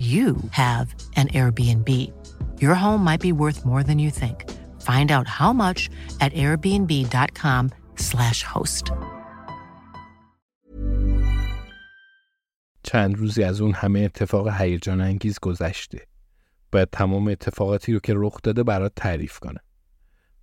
you 0.00 0.36
have 0.50 0.94
an 1.16 1.28
Airbnb. 1.28 1.88
Your 2.62 2.74
home 2.74 3.04
might 3.04 3.20
be 3.20 3.32
worth 3.32 3.66
more 3.66 3.82
than 3.82 3.98
you 3.98 4.10
think. 4.10 4.50
Find 4.80 5.10
out 5.10 5.26
how 5.26 5.52
much 5.52 5.90
at 6.20 6.32
airbnb.com/slash 6.32 8.42
host. 8.42 8.92
چند 12.82 13.16
روزی 13.16 13.44
از 13.44 13.60
اون 13.60 13.74
همه 13.74 14.00
اتفاق 14.00 14.60
هیجان 14.60 15.00
انگیز 15.00 15.38
گذشته. 15.38 16.06
باید 16.72 16.88
تمام 16.92 17.28
اتفاقاتی 17.28 17.92
رو 17.92 18.00
که 18.00 18.12
رخ 18.16 18.38
داده 18.42 18.62
برات 18.62 18.92
تعریف 18.96 19.38
کنم. 19.38 19.60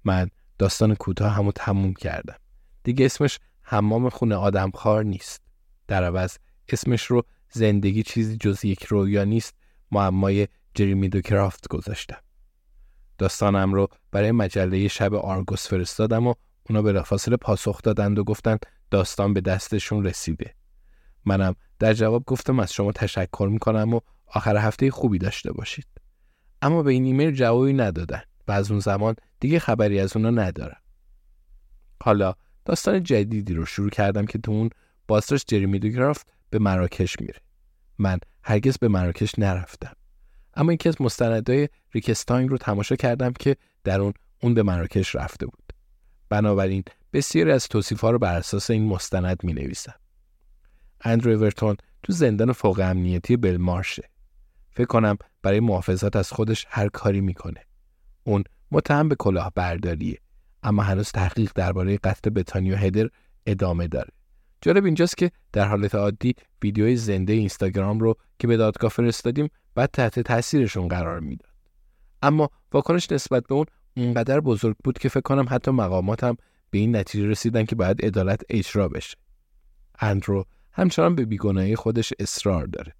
من 0.03 0.29
داستان 0.57 0.95
کوتاه 0.95 1.33
همو 1.33 1.51
تموم 1.51 1.93
کردم. 1.93 2.35
دیگه 2.83 3.05
اسمش 3.05 3.39
حمام 3.61 4.09
خونه 4.09 4.35
آدمخوار 4.35 5.03
نیست. 5.03 5.41
در 5.87 6.03
عوض 6.03 6.37
اسمش 6.69 7.03
رو 7.03 7.23
زندگی 7.51 8.03
چیزی 8.03 8.37
جز 8.37 8.65
یک 8.65 8.83
رویا 8.83 9.23
نیست 9.23 9.55
معمای 9.91 10.47
جریمی 10.75 11.09
دو 11.09 11.21
کرافت 11.21 11.67
گذاشتم. 11.67 12.17
داستانم 13.17 13.73
رو 13.73 13.87
برای 14.11 14.31
مجله 14.31 14.87
شب 14.87 15.13
آرگوس 15.13 15.67
فرستادم 15.67 16.27
و 16.27 16.33
اونا 16.69 16.81
بلافاصله 16.81 17.37
پاسخ 17.37 17.81
دادند 17.81 18.19
و 18.19 18.23
گفتند 18.23 18.65
داستان 18.91 19.33
به 19.33 19.41
دستشون 19.41 20.05
رسیده. 20.05 20.55
منم 21.25 21.55
در 21.79 21.93
جواب 21.93 22.23
گفتم 22.25 22.59
از 22.59 22.73
شما 22.73 22.91
تشکر 22.91 23.49
می‌کنم 23.51 23.93
و 23.93 23.99
آخر 24.27 24.57
هفته 24.57 24.91
خوبی 24.91 25.17
داشته 25.17 25.51
باشید. 25.51 25.87
اما 26.61 26.83
به 26.83 26.91
این 26.91 27.05
ایمیل 27.05 27.31
جوابی 27.31 27.73
ندادن 27.73 28.21
و 28.47 28.51
از 28.51 28.71
اون 28.71 28.79
زمان 28.79 29.15
دیگه 29.39 29.59
خبری 29.59 29.99
از 29.99 30.17
اونا 30.17 30.29
ندارم. 30.29 30.81
حالا 32.03 32.33
داستان 32.65 33.03
جدیدی 33.03 33.53
رو 33.53 33.65
شروع 33.65 33.89
کردم 33.89 34.25
که 34.25 34.37
تو 34.37 34.51
اون 34.51 34.69
باستاش 35.07 35.45
جریمی 35.47 35.79
دوگرافت 35.79 36.27
به 36.49 36.59
مراکش 36.59 37.19
میره. 37.19 37.39
من 37.97 38.19
هرگز 38.43 38.77
به 38.77 38.87
مراکش 38.87 39.39
نرفتم. 39.39 39.93
اما 40.53 40.73
یکی 40.73 40.89
از 40.89 41.01
مستندهای 41.01 41.69
ریکستاین 41.91 42.49
رو 42.49 42.57
تماشا 42.57 42.95
کردم 42.95 43.33
که 43.33 43.55
در 43.83 44.01
اون 44.01 44.13
اون 44.41 44.53
به 44.53 44.63
مراکش 44.63 45.15
رفته 45.15 45.45
بود. 45.45 45.73
بنابراین 46.29 46.83
بسیاری 47.13 47.51
از 47.51 47.67
توصیفها 47.67 48.11
رو 48.11 48.19
بر 48.19 48.35
اساس 48.35 48.69
این 48.69 48.85
مستند 48.85 49.37
می 49.43 49.53
نویسم. 49.53 49.95
اندرو 51.01 51.31
اورتون 51.31 51.77
تو 52.03 52.13
زندان 52.13 52.51
فوق 52.51 52.79
امنیتی 52.79 53.37
بلمارشه. 53.37 54.09
فکر 54.71 54.87
کنم 54.87 55.17
برای 55.41 55.59
محافظت 55.59 56.15
از 56.15 56.31
خودش 56.31 56.65
هر 56.69 56.89
کاری 56.89 57.21
می‌کنه. 57.21 57.65
اون 58.23 58.43
متهم 58.71 59.09
به 59.09 59.15
کلاهبرداریه 59.15 60.17
اما 60.63 60.83
هنوز 60.83 61.11
تحقیق 61.11 61.51
درباره 61.55 61.97
قتل 61.97 62.29
بتانی 62.29 62.73
هدر 62.73 63.09
ادامه 63.45 63.87
داره. 63.87 64.16
جالب 64.61 64.85
اینجاست 64.85 65.17
که 65.17 65.31
در 65.53 65.67
حالت 65.67 65.95
عادی 65.95 66.35
ویدیوی 66.63 66.95
زنده 66.95 67.33
اینستاگرام 67.33 67.99
رو 67.99 68.15
که 68.39 68.47
به 68.47 68.57
دادگاه 68.57 68.89
فرستادیم 68.89 69.49
بعد 69.75 69.89
تحت 69.93 70.19
تاثیرشون 70.19 70.87
قرار 70.87 71.19
می‌داد. 71.19 71.49
اما 72.21 72.49
واکنش 72.73 73.11
نسبت 73.11 73.47
به 73.47 73.55
اون 73.55 73.65
اونقدر 73.97 74.39
بزرگ 74.39 74.75
بود 74.83 74.97
که 74.97 75.09
فکر 75.09 75.21
کنم 75.21 75.45
حتی 75.49 75.71
مقاماتم 75.71 76.35
به 76.69 76.77
این 76.77 76.95
نتیجه 76.95 77.27
رسیدن 77.27 77.65
که 77.65 77.75
باید 77.75 78.05
عدالت 78.05 78.41
اجرا 78.49 78.89
بشه. 78.89 79.17
اندرو 79.99 80.45
همچنان 80.71 81.15
به 81.15 81.25
بیگناهی 81.25 81.75
خودش 81.75 82.13
اصرار 82.19 82.65
داره. 82.65 82.93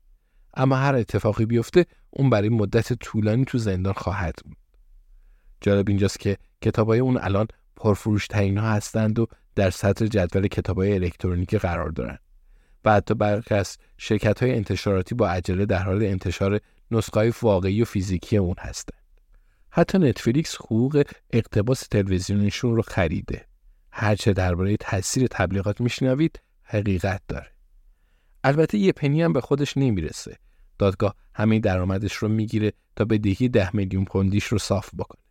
اما 0.54 0.76
هر 0.76 0.96
اتفاقی 0.96 1.46
بیفته 1.46 1.86
اون 2.10 2.30
برای 2.30 2.50
مدت 2.50 2.94
طولانی 2.94 3.46
تو 3.46 3.58
زندان 3.58 3.94
خواهد 3.94 4.36
بود. 4.46 4.58
جالب 5.62 5.90
اینجاست 5.90 6.20
که 6.20 6.38
کتابای 6.62 7.00
اون 7.00 7.18
الان 7.18 7.48
پرفروش 7.76 8.28
ترین 8.28 8.58
ها 8.58 8.70
هستند 8.72 9.20
و 9.20 9.28
در 9.58 9.70
سطر 9.70 10.08
جدول 10.08 10.48
کتاب 10.48 10.78
های 10.78 10.94
الکترونیکی 10.94 11.58
قرار 11.58 11.90
دارند 11.90 12.20
و 12.86 12.94
حتی 12.94 13.14
برخی 13.14 13.54
از 13.54 13.78
شرکت 13.98 14.44
های 14.44 14.56
انتشاراتی 14.56 15.16
با 15.16 15.30
عجله 15.30 15.66
در 15.66 15.84
حال 15.84 16.04
انتشار 16.04 16.60
نسخه 16.92 17.34
واقعی 17.42 17.82
و 17.82 17.86
فیزیکی 17.86 18.38
اون 18.38 18.56
هستند. 18.60 19.02
حتی 19.70 19.98
نتفلیکس 19.98 20.56
حقوق 20.56 21.04
اقتباس 21.32 21.88
تلویزیونیشون 21.88 22.76
رو 22.76 22.82
خریده. 22.82 23.46
هرچه 23.92 24.34
درباره 24.34 24.78
تاثیر 24.78 25.28
تبلیغات 25.32 25.82
میشنوید 25.82 26.40
حقیقت 26.64 27.22
داره. 27.28 27.52
البته 28.44 28.78
یه 28.78 28.92
پنی 28.92 29.22
هم 29.22 29.34
به 29.34 29.42
خودش 29.42 29.78
نمی‌رسه. 29.78 30.38
دادگاه 30.80 31.16
همه 31.36 31.60
درآمدش 31.60 32.14
رو 32.14 32.28
می‌گیره 32.28 32.74
تا 32.96 33.06
به 33.06 33.18
دهی 33.18 33.50
ده 33.50 33.76
میلیون 33.76 34.06
پوندیش 34.06 34.44
رو 34.44 34.58
صاف 34.58 34.90
بکنه. 34.98 35.22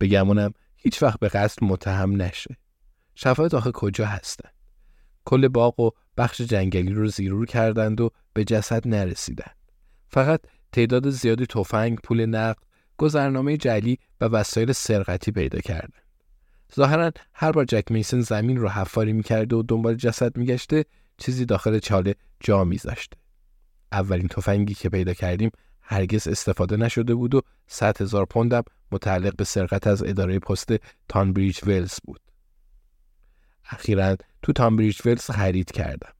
بگمونم 0.00 0.52
هیچ 0.76 1.02
وقت 1.02 1.20
به 1.20 1.28
قصد 1.28 1.64
متهم 1.64 2.22
نشه. 2.22 2.56
شفایت 3.14 3.54
آخه 3.54 3.72
کجا 3.72 4.06
هستند؟ 4.06 4.54
کل 5.24 5.48
باغ 5.48 5.80
و 5.80 5.90
بخش 6.16 6.40
جنگلی 6.40 6.92
رو 6.92 7.08
زیرور 7.08 7.46
کردند 7.46 8.00
و 8.00 8.10
به 8.32 8.44
جسد 8.44 8.88
نرسیدند. 8.88 9.56
فقط 10.08 10.40
تعداد 10.72 11.10
زیادی 11.10 11.46
تفنگ، 11.46 11.98
پول 11.98 12.26
نقد، 12.26 12.62
گذرنامه 12.96 13.56
جلی 13.56 13.98
و 14.20 14.24
وسایل 14.24 14.72
سرقتی 14.72 15.32
پیدا 15.32 15.58
کردند. 15.58 16.02
ظاهرا 16.76 17.10
هر 17.32 17.52
بار 17.52 17.64
جک 17.64 17.84
میسن 17.90 18.20
زمین 18.20 18.56
رو 18.56 18.68
حفاری 18.68 19.12
می‌کرده 19.12 19.56
و 19.56 19.62
دنبال 19.62 19.94
جسد 19.94 20.36
میگشته 20.36 20.84
چیزی 21.18 21.44
داخل 21.44 21.78
چاله 21.78 22.14
جا 22.40 22.64
میذاشته. 22.64 23.16
اولین 23.92 24.28
تفنگی 24.28 24.74
که 24.74 24.88
پیدا 24.88 25.14
کردیم 25.14 25.50
هرگز 25.82 26.28
استفاده 26.28 26.76
نشده 26.76 27.14
بود 27.14 27.34
و 27.34 27.42
100 27.66 28.02
هزار 28.02 28.24
پوندم 28.24 28.62
متعلق 28.92 29.36
به 29.36 29.44
سرقت 29.44 29.86
از 29.86 30.02
اداره 30.02 30.38
پست 30.38 30.72
تانبریج 31.08 31.60
ولز 31.66 31.98
بود. 32.04 32.20
اخیرا 33.70 34.16
تو 34.42 34.52
تامبریج 34.52 35.00
ولز 35.04 35.30
خرید 35.30 35.72
کردم. 35.72 36.12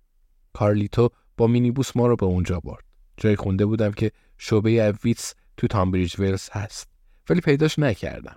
کارلیتو 0.53 1.11
با 1.37 1.47
مینیبوس 1.47 1.97
ما 1.97 2.07
رو 2.07 2.17
به 2.17 2.27
اونجا 2.27 2.61
برد. 2.61 2.85
جای 3.17 3.37
خونده 3.37 3.67
بودم 3.67 3.93
که 3.93 4.11
شعبه 4.39 4.71
اویتس 4.71 5.35
تو 5.57 5.67
تامبریج 5.67 6.21
ولز 6.21 6.49
هست. 6.53 6.89
ولی 7.31 7.41
پیداش 7.41 7.79
نکردم. 7.79 8.37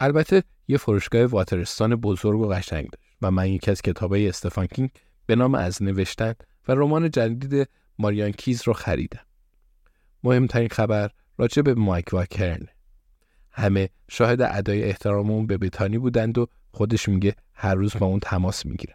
البته 0.00 0.42
یه 0.68 0.78
فروشگاه 0.78 1.24
واترستان 1.24 1.96
بزرگ 1.96 2.40
و 2.40 2.48
قشنگ 2.48 2.90
داشت 2.90 3.04
و 3.22 3.30
من 3.30 3.48
یکی 3.48 3.70
از 3.70 3.82
کتابای 3.82 4.28
استفان 4.28 4.66
کینگ 4.66 4.90
به 5.26 5.36
نام 5.36 5.54
از 5.54 5.82
نوشتن 5.82 6.34
و 6.68 6.72
رمان 6.72 7.10
جدید 7.10 7.68
ماریان 7.98 8.32
کیز 8.32 8.62
رو 8.66 8.72
خریدم. 8.72 9.20
مهمترین 10.24 10.68
خبر 10.68 11.10
راجع 11.38 11.62
به 11.62 11.74
مایک 11.74 12.12
واکرن. 12.12 12.66
همه 13.50 13.88
شاهد 14.10 14.42
ادای 14.42 14.84
احتراممون 14.84 15.46
به 15.46 15.58
بتانی 15.58 15.98
بودند 15.98 16.38
و 16.38 16.46
خودش 16.78 17.08
میگه 17.08 17.34
هر 17.54 17.74
روز 17.74 17.96
با 17.98 18.06
اون 18.06 18.20
تماس 18.20 18.66
می‌گیره. 18.66 18.94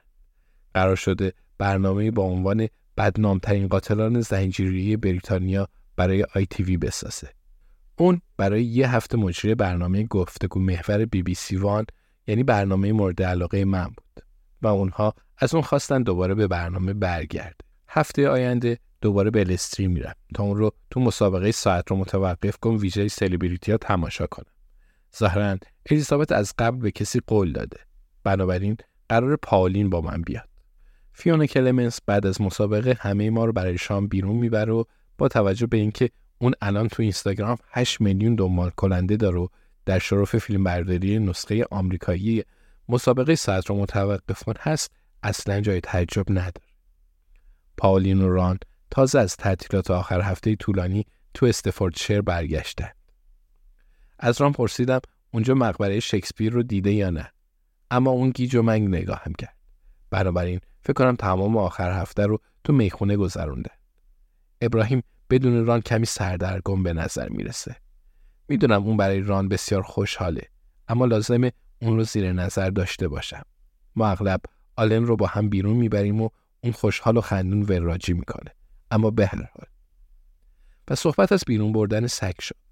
قرار 0.73 0.95
شده 0.95 1.33
برنامه 1.57 2.11
با 2.11 2.23
عنوان 2.23 2.67
بدنامترین 2.97 3.67
قاتلان 3.67 4.21
زنجیری 4.21 4.97
بریتانیا 4.97 5.67
برای 5.95 6.25
آی 6.35 6.45
تی 6.45 6.61
وی 6.61 6.77
بسازه. 6.77 7.29
اون 7.95 8.21
برای 8.37 8.63
یه 8.63 8.95
هفته 8.95 9.17
مجری 9.17 9.55
برنامه 9.55 10.03
گفتگو 10.03 10.59
محور 10.59 11.05
بی 11.05 11.23
بی 11.23 11.33
سی 11.33 11.55
وان 11.55 11.85
یعنی 12.27 12.43
برنامه 12.43 12.91
مورد 12.91 13.23
علاقه 13.23 13.65
من 13.65 13.87
بود 13.87 14.25
و 14.61 14.67
اونها 14.67 15.13
از 15.37 15.53
اون 15.53 15.63
خواستن 15.63 16.03
دوباره 16.03 16.33
به 16.33 16.47
برنامه 16.47 16.93
برگرده. 16.93 17.61
هفته 17.87 18.29
آینده 18.29 18.79
دوباره 19.01 19.29
به 19.29 19.39
الستری 19.39 19.87
میرم 19.87 20.15
تا 20.35 20.43
اون 20.43 20.57
رو 20.57 20.71
تو 20.89 20.99
مسابقه 20.99 21.51
ساعت 21.51 21.91
رو 21.91 21.97
متوقف 21.97 22.57
کن 22.57 22.75
ویژه 22.75 23.07
سلیبریتی 23.07 23.71
ها 23.71 23.77
تماشا 23.77 24.27
کنم. 24.27 24.51
ظاهرا 25.17 25.57
الیزابت 25.89 26.31
از 26.31 26.53
قبل 26.57 26.77
به 26.77 26.91
کسی 26.91 27.19
قول 27.27 27.51
داده. 27.51 27.79
بنابراین 28.23 28.77
قرار 29.09 29.35
پاولین 29.35 29.89
با 29.89 30.01
من 30.01 30.21
بیاد. 30.21 30.49
فیونا 31.13 31.45
کلمنس 31.45 31.99
بعد 32.05 32.25
از 32.25 32.41
مسابقه 32.41 32.97
همه 32.99 33.29
ما 33.29 33.45
رو 33.45 33.53
برای 33.53 33.77
شام 33.77 34.07
بیرون 34.07 34.35
می‌بره 34.35 34.73
و 34.73 34.83
با 35.17 35.27
توجه 35.27 35.67
به 35.67 35.77
اینکه 35.77 36.09
اون 36.37 36.53
الان 36.61 36.87
تو 36.87 37.01
اینستاگرام 37.01 37.57
8 37.69 38.01
میلیون 38.01 38.35
دنبال 38.35 38.69
کننده 38.69 39.17
داره 39.17 39.39
و 39.39 39.47
در 39.85 39.99
شرف 39.99 40.37
فیلم 40.37 40.63
برداری 40.63 41.19
نسخه 41.19 41.65
آمریکایی 41.71 42.43
مسابقه 42.89 43.35
ساعت 43.35 43.65
رو 43.65 43.75
متوقف 43.75 44.43
کن 44.43 44.53
هست 44.59 44.91
اصلا 45.23 45.61
جای 45.61 45.81
تعجب 45.81 46.25
نداره. 46.29 46.67
پاولین 47.77 48.21
و 48.21 48.29
ران 48.29 48.59
تازه 48.91 49.19
از 49.19 49.37
تعطیلات 49.37 49.91
آخر 49.91 50.21
هفته 50.21 50.55
طولانی 50.55 51.05
تو 51.33 51.51
شیر 51.95 52.21
برگشتن. 52.21 52.89
از 54.19 54.41
ران 54.41 54.51
پرسیدم 54.51 54.99
اونجا 55.33 55.53
مقبره 55.53 55.99
شکسپیر 55.99 56.53
رو 56.53 56.63
دیده 56.63 56.91
یا 56.91 57.09
نه؟ 57.09 57.31
اما 57.91 58.11
اون 58.11 58.29
گیج 58.29 58.55
و 58.55 58.61
منگ 58.61 58.87
نگاهم 58.87 59.33
کرد. 59.33 59.55
بنابراین 60.09 60.59
فکر 60.81 60.93
کنم 60.93 61.15
تمام 61.15 61.57
آخر 61.57 62.01
هفته 62.01 62.25
رو 62.25 62.39
تو 62.63 62.73
می‌خونه 62.73 63.17
گذرونده. 63.17 63.71
ابراهیم 64.61 65.03
بدون 65.29 65.65
ران 65.65 65.81
کمی 65.81 66.05
سردرگم 66.05 66.83
به 66.83 66.93
نظر 66.93 67.29
می‌رسه. 67.29 67.75
می‌دونم 68.47 68.83
اون 68.83 68.97
برای 68.97 69.19
ران 69.19 69.47
بسیار 69.47 69.81
خوشحاله 69.81 70.41
اما 70.87 71.05
لازمه 71.05 71.51
اون 71.81 71.97
رو 71.97 72.03
زیر 72.03 72.33
نظر 72.33 72.69
داشته 72.69 73.07
باشم. 73.07 73.43
ما 73.95 74.07
اغلب 74.07 74.41
آلن 74.75 75.05
رو 75.05 75.15
با 75.15 75.27
هم 75.27 75.49
بیرون 75.49 75.75
می‌بریم 75.75 76.21
و 76.21 76.29
اون 76.63 76.73
خوشحال 76.73 77.17
و 77.17 77.21
خندون 77.21 77.61
وراجی 77.61 78.13
می‌کنه. 78.13 78.51
اما 78.91 79.11
به 79.11 79.27
هر 79.27 79.49
حال. 79.53 79.67
و 80.87 80.95
صحبت 80.95 81.31
از 81.31 81.43
بیرون 81.47 81.71
بردن 81.71 82.07
سگ 82.07 82.39
شد. 82.39 82.62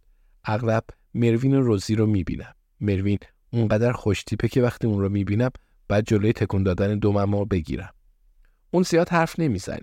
اغلب 0.45 0.83
مروین 1.13 1.53
روزی 1.53 1.95
رو 1.95 2.05
می‌بینم. 2.05 2.53
مروین 2.81 3.17
اونقدر 3.53 3.91
خوشتیپه 3.91 4.47
که 4.47 4.61
وقتی 4.61 4.87
اون 4.87 4.99
رو 5.01 5.09
می‌بینم 5.09 5.49
بعد 5.87 6.07
جلوی 6.07 6.33
تکون 6.33 6.63
دادن 6.63 6.99
دومم 6.99 7.35
رو 7.35 7.45
بگیرم. 7.45 7.93
اون 8.71 8.83
زیاد 8.83 9.09
حرف 9.09 9.39
نمی‌زنه. 9.39 9.81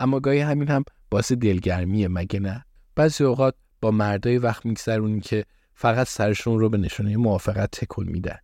اما 0.00 0.20
گاهی 0.20 0.40
همین 0.40 0.68
هم 0.68 0.84
باعث 1.10 1.32
دلگرمیه 1.32 2.08
مگه 2.08 2.40
نه؟ 2.40 2.64
بعضی 2.96 3.24
اوقات 3.24 3.54
با 3.80 3.90
مردای 3.90 4.38
وقت 4.38 4.66
میگذرونی 4.66 5.20
که 5.20 5.44
فقط 5.74 6.08
سرشون 6.08 6.58
رو 6.58 6.68
به 6.68 6.78
نشانه 6.78 7.16
موافقت 7.16 7.70
تکون 7.70 8.08
میدن. 8.08 8.38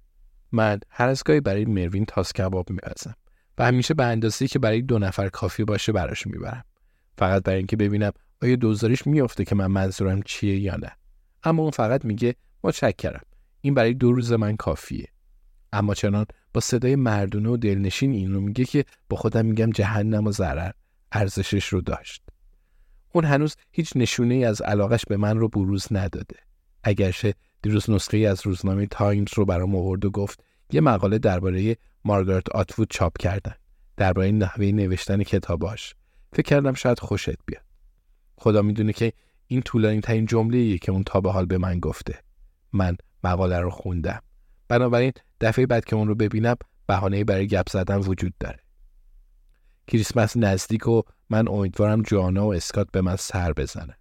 من 0.53 0.81
هر 0.91 1.09
از 1.09 1.23
گاهی 1.25 1.41
برای 1.41 1.65
مروین 1.65 2.05
تاس 2.05 2.33
کباب 2.33 2.71
میپزم 2.71 3.15
و 3.59 3.65
همیشه 3.65 3.95
به 3.95 4.05
اندازه‌ای 4.05 4.49
که 4.49 4.59
برای 4.59 4.83
دو 4.83 4.99
نفر 4.99 5.29
کافی 5.29 5.65
باشه 5.65 5.93
براش 5.93 6.27
می‌برم. 6.27 6.65
فقط 7.19 7.43
برای 7.43 7.59
اینکه 7.59 7.77
ببینم 7.77 8.13
آیا 8.43 8.57
دوزاریش 8.57 9.07
میافته 9.07 9.45
که 9.45 9.55
من 9.55 9.67
منظورم 9.67 10.23
چیه 10.23 10.59
یا 10.59 10.77
نه. 10.77 10.91
اما 11.45 11.63
اون 11.63 11.71
فقط 11.71 12.05
میگه 12.05 12.35
متشکرم. 12.65 13.23
این 13.61 13.75
برای 13.75 13.95
دو 13.95 14.13
روز 14.13 14.33
من 14.33 14.57
کافیه. 14.57 15.09
اما 15.73 15.95
چنان 15.95 16.27
با 16.55 16.61
صدای 16.61 16.97
مردونه 16.97 17.49
و 17.49 17.57
دلنشین 17.57 18.13
این 18.13 18.35
رو 18.35 18.41
میگه 18.41 18.65
که 18.65 18.85
با 19.09 19.17
خودم 19.17 19.47
میگم 19.47 19.71
جهنم 19.71 20.27
و 20.27 20.33
ضرر. 20.33 20.71
ارزشش 21.13 21.69
رو 21.69 21.81
داشت. 21.81 22.23
اون 23.13 23.25
هنوز 23.25 23.57
هیچ 23.73 23.93
نشونه 23.97 24.35
ای 24.35 24.45
از 24.45 24.63
علاقش 24.63 25.05
به 25.09 25.17
من 25.17 25.39
رو 25.39 25.49
بروز 25.49 25.87
نداده. 25.91 26.37
اگرچه 26.85 27.35
دیروز 27.63 27.91
نسخه 27.91 28.17
ای 28.17 28.27
از 28.27 28.47
روزنامه 28.47 28.87
تایمز 28.87 29.29
رو 29.35 29.45
برام 29.45 29.77
آورد 29.77 30.05
و 30.05 30.11
گفت 30.11 30.45
یه 30.73 30.81
مقاله 30.81 31.19
درباره 31.19 31.77
مارگارت 32.05 32.51
آتوود 32.51 32.91
چاپ 32.91 33.19
کردن. 33.19 33.55
درباره 33.97 34.31
نحوه 34.33 34.67
نوشتن 34.67 35.23
کتاباش. 35.23 35.95
فکر 36.33 36.43
کردم 36.43 36.75
شاید 36.75 36.99
خوشت 36.99 37.39
بیاد. 37.47 37.65
خدا 38.37 38.63
می‌دونه 38.63 38.93
که 38.93 39.13
این 39.55 39.63
طولانی 39.63 40.01
ترین 40.01 40.27
جمله 40.27 40.79
که 40.79 40.93
اون 40.93 41.03
تا 41.05 41.21
به 41.21 41.33
حال 41.33 41.47
به 41.47 41.59
من 41.59 41.81
گفته. 41.81 42.19
من 42.73 42.97
مقاله 43.25 43.61
رو 43.61 43.71
خوندم. 43.71 44.23
بنابراین 44.69 45.13
دفعه 45.41 45.67
بعد 45.67 45.85
که 45.85 45.97
اون 45.97 46.09
رو 46.09 46.15
ببینم 46.15 46.57
بهانه 46.87 47.25
برای 47.25 47.47
گپ 47.47 47.69
زدن 47.69 47.97
وجود 47.97 48.35
داره. 48.41 48.59
کریسمس 49.87 50.37
نزدیک 50.37 50.89
و 50.89 51.03
من 51.31 51.49
امیدوارم 51.49 52.03
جوانا 52.03 52.47
و 52.47 52.55
اسکات 52.55 52.89
به 52.93 53.01
من 53.01 53.17
سر 53.17 53.53
بزنن 53.53 53.97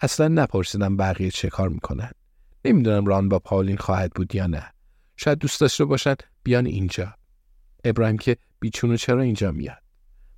اصلا 0.00 0.28
نپرسیدم 0.28 0.96
بقیه 0.96 1.30
چه 1.30 1.48
کار 1.48 1.68
می‌کنن. 1.68 2.10
نمی‌دونم 2.64 3.06
ران 3.06 3.28
با 3.28 3.38
پاولین 3.38 3.76
خواهد 3.76 4.12
بود 4.12 4.34
یا 4.34 4.46
نه. 4.46 4.72
شاید 5.16 5.38
دوست 5.38 5.60
داشته 5.60 5.84
باشن 5.84 6.14
بیان 6.42 6.66
اینجا. 6.66 7.14
ابراهیم 7.84 8.18
که 8.18 8.36
بیچونو 8.60 8.96
چرا 8.96 9.22
اینجا 9.22 9.50
میاد؟ 9.50 9.82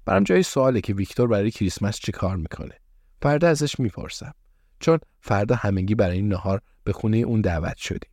برام 0.05 0.25
جای 0.25 0.43
سواله 0.43 0.81
که 0.81 0.94
ویکتور 0.94 1.29
برای 1.29 1.50
کریسمس 1.50 1.99
چه 1.99 2.12
کار 2.12 2.37
می‌کنه. 2.37 2.75
فردا 3.22 3.48
ازش 3.48 3.80
می‌پرسم. 3.80 4.34
چون 4.80 4.98
فردا 5.20 5.54
همگی 5.54 5.94
برای 5.94 6.16
این 6.16 6.28
نهار 6.28 6.60
به 6.84 6.92
خونه 6.92 7.16
اون 7.16 7.40
دعوت 7.40 7.76
شدیم. 7.76 8.10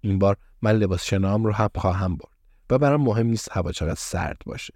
این 0.00 0.18
بار 0.18 0.36
من 0.62 0.72
لباس 0.72 1.04
شنام 1.04 1.44
رو 1.44 1.52
هم 1.52 1.70
خواهم 1.74 2.16
برد 2.16 2.36
و 2.70 2.78
برام 2.78 3.02
مهم 3.02 3.26
نیست 3.26 3.52
هوا 3.52 3.72
چقدر 3.72 3.94
سرد 3.98 4.42
باشه. 4.46 4.74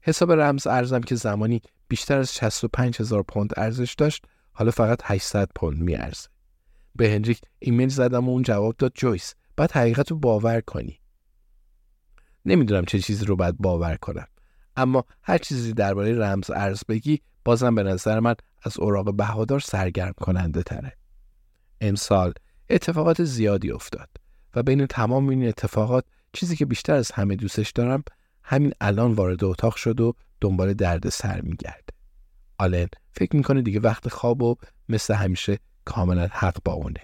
حساب 0.00 0.32
رمز 0.32 0.66
ارزم 0.66 1.00
که 1.00 1.14
زمانی 1.14 1.62
بیشتر 1.88 2.18
از 2.18 2.34
65 2.34 3.00
هزار 3.00 3.22
پوند 3.22 3.52
ارزش 3.56 3.94
داشت 3.94 4.24
حالا 4.52 4.70
فقط 4.70 5.00
800 5.04 5.48
پوند 5.54 5.78
میارزه. 5.78 6.28
به 6.96 7.10
هنریک 7.10 7.40
ایمیل 7.58 7.88
زدم 7.88 8.28
و 8.28 8.30
اون 8.30 8.42
جواب 8.42 8.76
داد 8.76 8.92
جویس 8.94 9.34
بعد 9.56 9.72
حقیقت 9.72 10.12
باور 10.12 10.60
کنی. 10.60 11.00
نمی‌دونم 12.44 12.84
چه 12.84 12.98
چیزی 12.98 13.24
رو 13.24 13.36
باید 13.36 13.58
باور 13.58 13.96
کنم. 13.96 14.26
اما 14.76 15.04
هر 15.22 15.38
چیزی 15.38 15.72
درباره 15.72 16.18
رمز 16.18 16.50
ارز 16.50 16.82
بگی 16.88 17.20
بازم 17.48 17.74
به 17.74 17.82
نظر 17.82 18.20
من 18.20 18.34
از 18.62 18.78
اوراق 18.78 19.16
بهادار 19.16 19.60
سرگرم 19.60 20.12
کننده 20.20 20.62
تره 20.62 20.92
امسال 21.80 22.32
اتفاقات 22.70 23.24
زیادی 23.24 23.70
افتاد 23.70 24.08
و 24.54 24.62
بین 24.62 24.86
تمام 24.86 25.28
این 25.28 25.48
اتفاقات 25.48 26.04
چیزی 26.32 26.56
که 26.56 26.66
بیشتر 26.66 26.92
از 26.92 27.12
همه 27.12 27.36
دوستش 27.36 27.70
دارم 27.70 28.04
همین 28.42 28.72
الان 28.80 29.12
وارد 29.12 29.44
اتاق 29.44 29.76
شد 29.76 30.00
و 30.00 30.14
دنبال 30.40 30.74
درد 30.74 31.08
سر 31.08 31.40
میگرده. 31.40 31.92
آلن 32.58 32.88
فکر 33.12 33.36
می‌کنه 33.36 33.62
دیگه 33.62 33.80
وقت 33.80 34.08
خواب 34.08 34.42
و 34.42 34.54
مثل 34.88 35.14
همیشه 35.14 35.58
کاملا 35.84 36.28
حق 36.32 36.56
با 36.64 36.72
اونه. 36.72 37.00